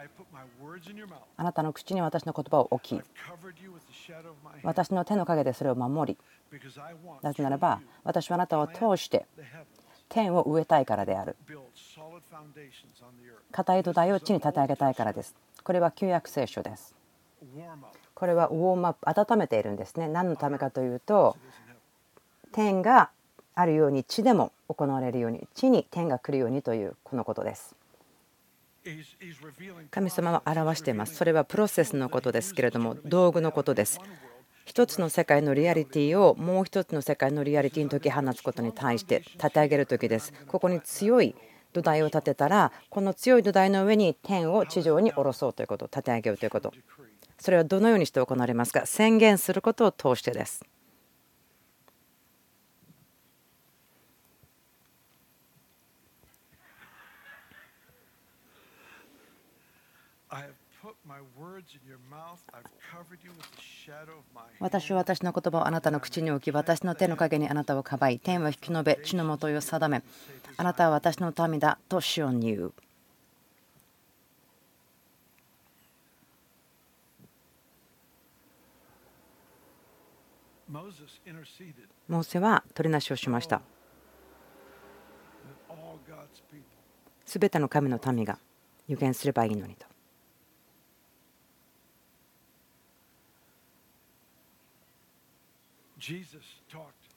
[1.36, 3.02] あなたの口に私の言葉を置き
[4.62, 6.18] 私の手の陰でそれを守り
[7.22, 9.26] なぜならば私はあなたを通して
[10.08, 11.36] 天を植えたいからである。
[13.52, 15.34] 硬い土台を地に立て上げたいからです。
[15.62, 16.94] これは旧約聖書です。
[18.14, 20.08] これはウォームアップ温めているんですね。
[20.08, 21.36] 何のためかというと
[22.52, 23.10] 天が
[23.54, 27.74] あるように地でも行われるように地に天が来るようにというこのことです
[29.90, 34.00] 神様は表していますそれはプロセスのことですけれども道具のことです
[34.64, 40.32] 一つの世界のリアリティをもう一つの世界のリアリティに解き放つことに対して立て上げる時です。
[40.46, 41.34] ここに強い
[41.72, 46.72] 土台を立てたらこの強い土台の上に天を地上に下ろそうということ立て上げようということ
[47.38, 48.86] それはどのようにして行われますか？
[48.86, 50.64] 宣言することを通してです。
[64.58, 70.02] 私は私の言葉をあなたの口に置き、私の手の陰にあなたをかばい、天は引き延べ、地のもとを定め、
[70.56, 72.72] あなたは私の民だとシオンに言う。
[82.08, 83.60] モーセは取りなしをしました。
[87.26, 88.38] すべての神の民が
[88.86, 89.89] 予言すればいいのにと。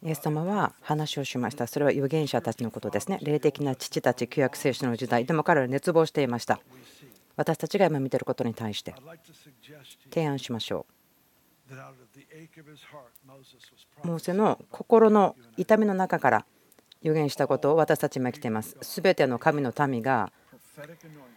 [0.01, 1.67] イエス様は話をしました。
[1.67, 3.19] それは預言者たちのことですね。
[3.21, 5.25] 霊的な父たち、旧約聖書の時代。
[5.25, 6.59] でも彼らは熱望していました。
[7.35, 8.93] 私たちが今見ていることに対して
[10.13, 10.85] 提案しましょ
[11.71, 11.75] う。
[14.03, 16.45] モーセの心の痛みの中から
[17.01, 18.77] 預言したことを私たち今来ています。
[18.81, 20.31] すべての神の民が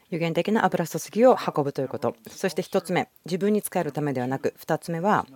[0.09, 2.17] 預言的な油注ぎを運ぶということ。
[2.29, 5.27] そして1つ目、自分に使えるためではなく、2つ目は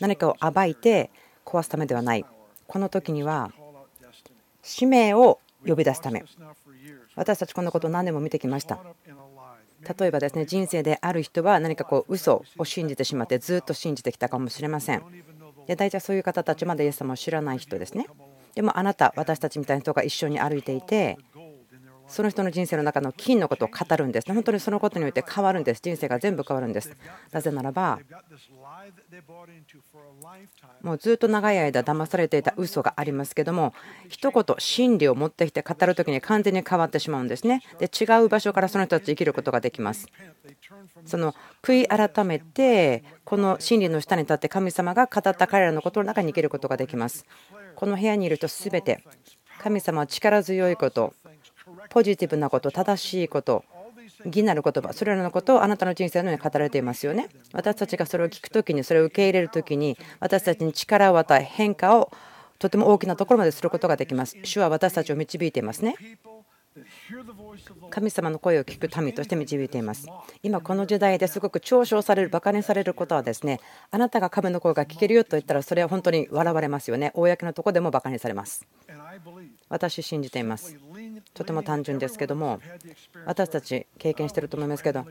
[0.00, 1.10] 何かを暴いて
[1.48, 2.24] 壊すためではない。
[2.66, 3.50] この時には
[4.62, 6.24] 使命を呼び出すため。
[7.16, 8.78] 私たちこのことを何年も見てきました。
[9.98, 15.02] 例えばですね人生である人は何かこう嘘を信じてしまってずっと信じてきたかもしれません。
[15.66, 18.06] で大体そういう方たちまでイエス様を知らない人ですね。
[18.54, 21.16] でもあなた私たちみたいな人が一緒に歩いていて
[22.08, 24.32] その人の人生の中の金のことを語るんです。
[24.32, 25.80] 本当にそのことによって変わるんです。
[25.82, 26.96] 人生が全部変わるんです。
[27.30, 27.98] なぜならば、
[30.82, 33.74] もうずっと長い間騙されていた嘘がありますけども、
[34.08, 37.62] 一言真理を持ってきて語るときに完全に変わってしまうんですね。
[37.78, 40.06] で、違う場所からその人たち生きることができます。
[41.04, 47.26] その悔い改めて、この真理の下に立って神様が語った彼らのことの中に生きることができます。
[47.74, 49.04] この部屋にいると全て
[49.58, 51.14] 神様は力強いこと
[51.88, 53.64] ポジティブなこと、正しいこと、
[54.24, 57.28] 義なる言葉、それらのことをあなたの人生のように語られていますよね。
[57.52, 62.10] 私たちがそれを聞くときに、それを受け入れるときに、私たちに力を与え、変化を
[62.58, 64.36] とても大きなところまですることができます。
[64.42, 65.94] 主は私たちを導いていますね。
[67.90, 70.06] 神様の声を聞く民として導いています。
[70.42, 77.10] 今この時代ですごく嘲笑される、バカにされることはですね、あなたが神の声が聞けるよと言ったら、それは本当に笑われますよね。
[77.14, 78.66] 公のとこでもバカにされます。
[79.68, 80.76] 私信じています。
[81.34, 82.60] とても単純ですけども
[83.26, 85.04] 私たち経験してると思いますけど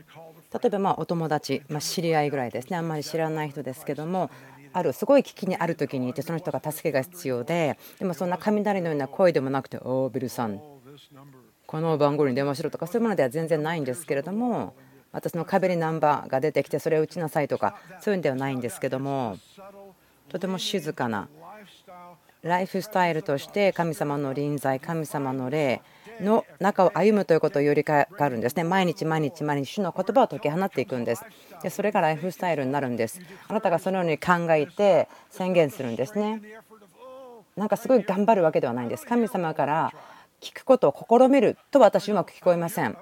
[0.52, 4.30] 例えばまお友達、ま知り合いぐらいですねあんまり知らない人ですけども
[4.72, 10.60] あるすごい危機にある時にいてその人が助けが必要ででもそんな雷のような声でもなくて「おおビルさん
[11.66, 14.74] この番号に電話しろ」とかそういうものでは全然ないんですけれども
[15.12, 19.38] 私の壁にナンバーが出てきてそれを打ちなさいとかそういうんではないんですけども
[20.28, 21.28] とても静かな
[22.42, 25.82] ライフスタイルとして神様の臨在神様の霊
[26.20, 28.64] の中を歩むということをよりかかるんですね。
[28.64, 31.24] 毎日毎日毎日主の言葉を解き放っていくんです。
[31.62, 33.20] でそれがライフスタイルになるんです。
[33.48, 36.40] あなたがそのように考えて宣言するんですね。
[37.56, 39.06] なんかすごい頑張るわけではないんです。
[39.06, 39.92] 神様から
[40.40, 42.96] 聞くことを試みると私うまく聞こえません。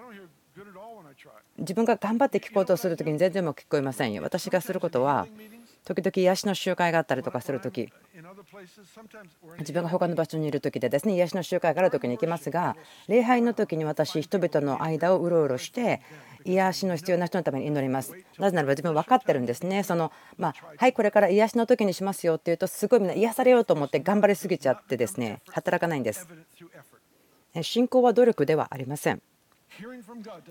[1.58, 4.22] 自分が頑張って聞こうとする時に全然うまく聞こえませんよ。
[4.22, 5.26] 私がすることは
[5.86, 7.92] 時々癒しの集会があったりとかする時。
[9.60, 16.02] 自分が他の場所にいる時でですね癒しの集会がある時に行きますが礼拝の時に私人々の間をうろうろして
[16.44, 18.14] 癒しの必要な人のために祈ります。
[18.38, 19.84] なぜならば自分分かってるんですね。
[19.84, 26.26] そのまはいこれから癒しの時にしますよっていうとすごいみんな癒されようと思って頑張りすぎちゃってですね働かないんです。
[27.62, 29.22] 信仰は努力ではありません。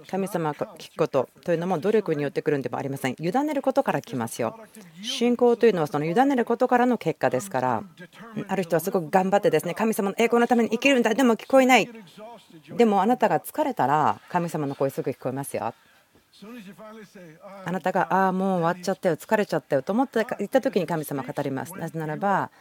[0.10, 3.16] 神様が聞くことというのも努力によってくるんでもありません。
[3.20, 4.58] 委ねることから来ますよ。
[5.02, 7.84] 信仰というのはその委ねることからの結果ですから、
[8.48, 11.90] ある人はすごく頑張ってですね、神様の栄光のために生きるんだ、でも聞こえない。
[12.76, 15.74] でもあなたが疲れたら、神様の声すぐ聞こえますよ。
[17.66, 21.74] あなたが、ああ、もう終わっちゃったよ、疲れちゃったよと思って言った時に神様語ります。
[21.74, 22.52] なぜならば、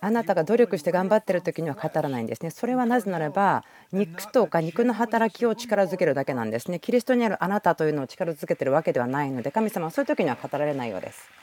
[0.00, 2.50] あなたが努力して頑張ってる時には語らないんですね。
[2.50, 6.80] それはなぜならば肉とか肉の働きを力づけるだけなんですね。
[6.80, 11.41] キリストにあるあなたというのを力づけてるわけではないので神様はそういう時には語られないようです。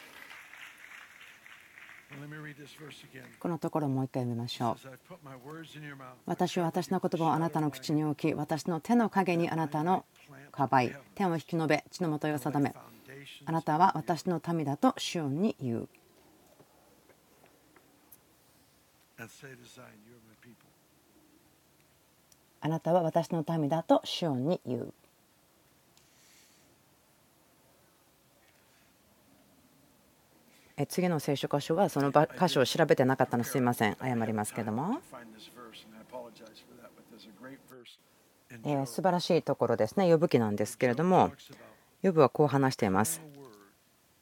[3.39, 4.77] このところもう一回読みましょう。
[6.25, 10.05] 私は私の言葉をあなたの口に置き、私の手の陰にあなたの
[10.51, 12.75] かばい、天を引き延べ、地のもとを定め、
[13.45, 15.89] あなたは私の民だとシオンに言う。
[22.61, 24.93] あなたは私の民だとシオンに言う。
[30.86, 33.43] 次の聖書箇所はその箇所を調べてなかったの。
[33.43, 33.97] すいません。
[34.01, 35.01] 謝りますけども。
[38.65, 40.11] え素晴らしいところですね。
[40.11, 41.32] 呼ぶ記なんですけれども
[42.01, 43.21] 呼ぶはこう話しています。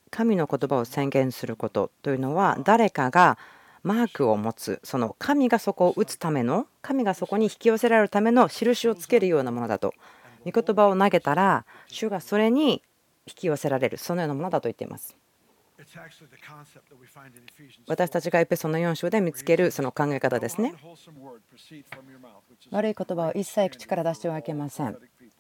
[0.10, 3.38] 神の言葉を宣言することというのは誰かが
[3.84, 9.94] マークを持つその神がそこを打つための神がそこに引き寄せられるための印をつけるようなものだと。
[10.46, 12.82] 御言葉を投げたら主がそれに
[13.26, 13.98] 引き寄せられる。
[13.98, 15.18] そのようなものだと言っています。
[17.88, 20.74] 私たちがエペソの4章で見つけるその考え方ですね。
[22.72, 24.98] 悪い言葉を一切口から出してはいけません。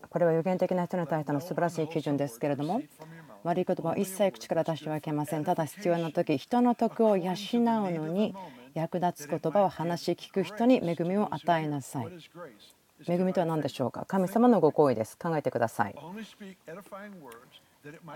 [0.09, 2.81] これは予言的な人に対しての素晴らしい基準ですけれども
[3.43, 5.43] 悪い言葉を一切口から出してはいけません。
[5.43, 8.33] ただ必要な時人の徳を養うのに
[8.73, 12.07] 役立つ言葉を話し聞く人に恵みを与えなさい。
[13.07, 14.05] 恵みとは何でしょうか？
[14.07, 15.17] 神様のご行為です。
[15.17, 15.95] 考えてください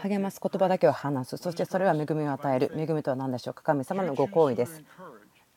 [0.03, 1.37] 励ます言葉だけを話す。
[1.37, 2.71] そしてそれは恵みを与える。
[2.75, 3.63] 恵みとは何でしょうか？
[3.63, 4.83] 神様のご行為です。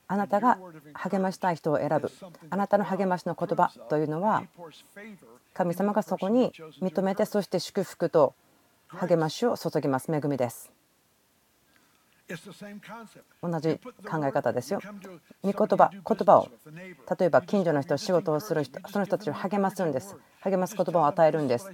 [0.06, 0.58] あなたが
[0.92, 2.10] 励ましたい人を選ぶ。
[2.50, 4.44] あなたの励ましの言葉というのは
[5.54, 6.52] 神様がそこに
[6.82, 8.34] 認めてそして祝福と
[8.88, 10.12] 励ましを注ぎます。
[10.14, 10.70] 恵みです。
[13.42, 13.78] 同じ
[14.10, 14.80] 考え方ですよ。
[15.42, 16.48] 御言葉、言葉を、
[17.18, 20.16] 例えば近所の人、仕事をする人、その人たちを励ますんです。
[20.40, 21.70] 励ます言葉を与えるんです。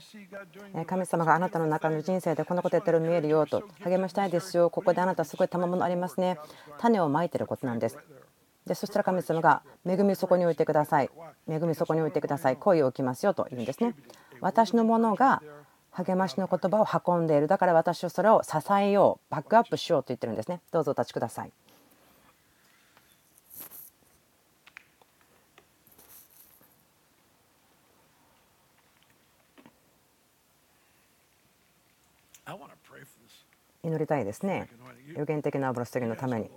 [0.87, 6.37] 神様があなたの中の人生でこんなことやってる見えるよと、励ましたいですよ、ここであなたすごい賜物ありますね。
[6.79, 7.99] 種をまいてることなんです。
[8.67, 11.11] でそしたら神様が恵みそこに置いてください。
[11.49, 12.57] 恵みそこに置いてください。
[12.57, 13.95] 恋を置きますよと言うんですね。
[14.41, 15.43] 私のものが
[15.93, 16.87] 励ましの言葉を
[17.17, 17.47] 運んでいる。
[17.47, 19.33] だから私はそれを支えよう。
[19.33, 20.61] バックアップしようと言ってるんですね。
[20.71, 21.53] どうぞお立ちください。
[33.83, 34.69] 祈りたいですね。
[35.17, 36.51] 予言的な油注ぎのために。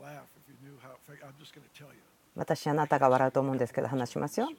[2.36, 4.50] 私あなたが笑うと思うんですけど話しますよ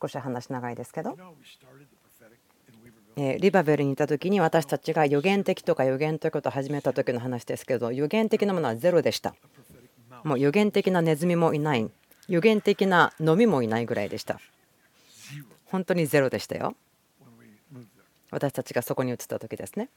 [0.00, 1.16] 少し話長いですけど。
[3.16, 9.34] リバベルにいた時に私たちが予言的とか予言ということを始めた時の話ですけど予言的なものはゼロでした。
[10.22, 11.90] もう予言的なネズミもいない。
[12.28, 14.38] 予言的な飲みもいないぐらいでした。
[15.64, 16.76] 本当にゼロでしたよ。
[18.30, 19.88] 私たちがそこに移った時ですね。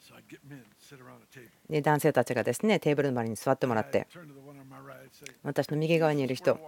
[1.70, 4.08] で男性たちがですねテーブルの周りに座ってもらって。
[5.44, 6.60] 私の右側にいる人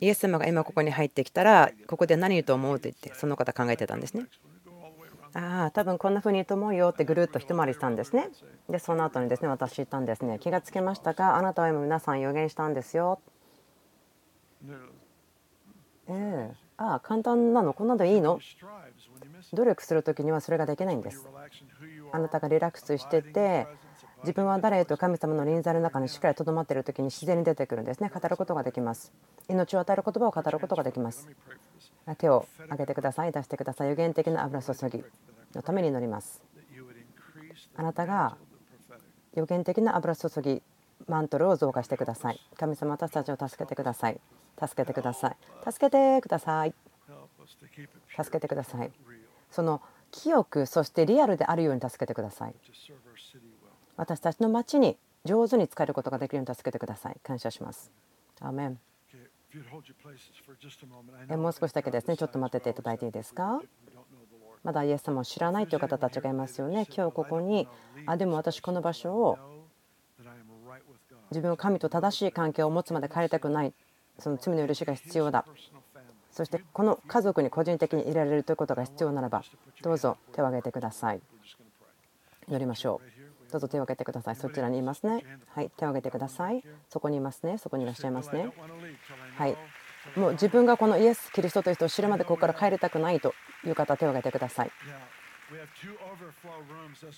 [0.00, 4.26] イエス様が今ここに入ってきたらここで何言うと思うって言ってその方考えてたんですね。
[5.34, 8.30] ああ多分こんな風に言うと思うよってぐるっと一回りしたんですね。
[8.70, 11.36] でその後にですね私言ったんですね気がつけましたか？
[11.36, 13.20] あなたは今皆さん予言したんですよ。
[16.08, 17.74] ええああ簡単なの？
[17.74, 18.38] こんなでいいの？
[19.52, 21.26] 努力する時にはそれができないんです。
[22.12, 23.66] あなたがリラックスしてて
[24.26, 28.10] 自分は誰と神様の臨在の中にしっかりとどまっている時に自然に出てくるんですね。
[28.12, 29.12] 語ることができます。
[29.48, 31.28] 命を与える言葉を語ることができます。
[32.18, 33.30] 手を挙げてください。
[33.30, 33.88] 出してください。
[33.90, 35.04] 予言的な油注ぎ
[35.54, 36.42] のために祈ります。
[37.76, 38.36] あなたが
[39.34, 40.60] 予言的な油注ぎ
[41.06, 42.40] マントルを増加してください。
[42.58, 44.20] 神様私たちを助けてください。
[44.60, 45.36] 助けてください。
[45.64, 46.74] 助けてください。
[48.20, 48.90] 助けてください。
[49.52, 52.54] その清くそしてリアルであるように助けてください。
[53.96, 57.16] 私たちの町に上手に使えることができるように助けてください。
[57.22, 57.90] 感謝します。
[58.40, 58.78] アーメン
[61.36, 63.60] もう少しだけですね、ちょっと待ってていただいていいですか？
[64.62, 66.86] まだイエス様を知らないという方たちがいますよね。
[66.94, 67.68] 今日ここに、
[68.04, 69.38] あでも私この場所を
[71.30, 73.72] 自分を神と正しい関係を持つまで帰りたくない、
[74.18, 75.46] その罪の許しが必要だ。
[76.32, 79.42] そしてこの家族に個人的にいられるということが必要ならば、
[79.82, 81.20] どうぞ手を挙げてください。
[82.48, 83.15] 祈りましょう。
[83.56, 84.36] どうぞ手を挙げてください。
[84.36, 85.24] そちらにいますね。
[85.54, 86.62] はい、手を挙げてください。
[86.90, 87.56] そこにいますね。
[87.56, 88.52] そこにいらっしゃいますね。
[89.38, 89.56] はい。
[90.14, 93.32] もう自分がこのイエス・キリストという人を知るまでここから帰りたくないと
[93.64, 94.70] いう方、手を挙げてください。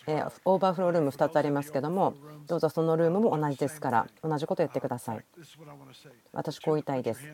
[0.06, 2.14] えオーバーフロールーム2つありますけども、
[2.46, 5.24] どうぞそのルームも同じですから、同じことを言ってください。
[6.32, 7.26] 私、こう言いたいです。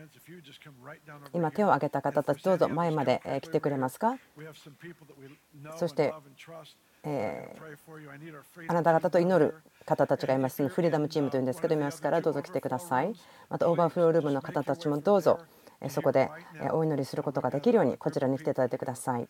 [1.33, 4.17] 今、手を挙げた方たち、どうぞ前まで来てくれますか？
[5.75, 6.13] そして、
[7.05, 7.55] え
[8.67, 13.13] あなた方と祈る方たちがいます、フリーダムチームというんですけど、いますから、どうぞ来てください。
[13.49, 15.39] また、オーバーフロールームの方たちもどうぞ、
[15.89, 16.29] そこで
[16.71, 19.29] お祈りすることができるように、こちらに来ていただいてください。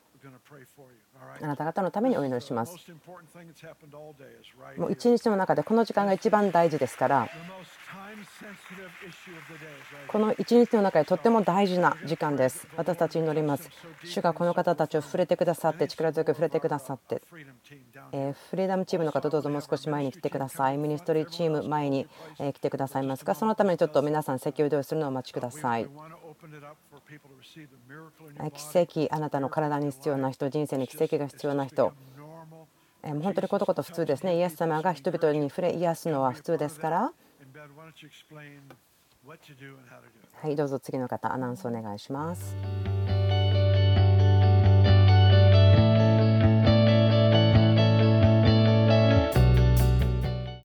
[1.42, 2.76] あなた方のためにお祈りします。
[4.78, 7.30] もう一日の中でこの時間が一番大事ですから
[10.08, 12.68] この一日の中でとっても大事な時間です。
[12.76, 13.70] 私たち祈ります。
[14.04, 17.22] 主がこの方たちを触れてくださって力強く触れてくださって、
[18.12, 20.78] えフリーダムチームの方どうぞもう少し前に来てください。
[20.78, 22.08] ミニストリーチーム前に
[22.38, 25.88] 来てくださいますがそのためにちょっと皆さん席を移動するのをお待ちください。
[28.54, 31.94] 奇跡あなたの体に必要な人人生に奇跡が必要な人。
[33.04, 34.38] 本当にことこと普通ですね。
[34.38, 37.14] イエス様が人々に触れ癒すのは普通ですから。
[40.42, 42.56] はいどうぞ次の方アナウンスお願いします